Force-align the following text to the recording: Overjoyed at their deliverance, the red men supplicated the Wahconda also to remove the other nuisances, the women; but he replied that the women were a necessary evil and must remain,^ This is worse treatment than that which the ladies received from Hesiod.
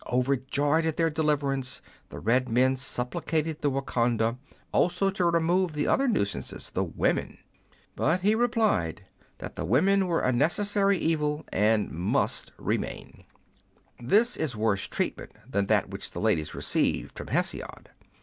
Overjoyed 0.11 0.87
at 0.87 0.97
their 0.97 1.11
deliverance, 1.11 1.79
the 2.09 2.17
red 2.17 2.49
men 2.49 2.75
supplicated 2.75 3.61
the 3.61 3.69
Wahconda 3.69 4.39
also 4.71 5.11
to 5.11 5.25
remove 5.25 5.73
the 5.73 5.85
other 5.85 6.07
nuisances, 6.07 6.71
the 6.71 6.83
women; 6.83 7.37
but 7.95 8.21
he 8.21 8.33
replied 8.33 9.05
that 9.37 9.55
the 9.55 9.63
women 9.63 10.07
were 10.07 10.21
a 10.21 10.31
necessary 10.31 10.97
evil 10.97 11.45
and 11.53 11.91
must 11.91 12.51
remain,^ 12.57 13.25
This 14.03 14.35
is 14.37 14.55
worse 14.55 14.87
treatment 14.87 15.33
than 15.47 15.67
that 15.67 15.89
which 15.91 16.09
the 16.09 16.19
ladies 16.19 16.55
received 16.55 17.15
from 17.15 17.27
Hesiod. 17.27 17.91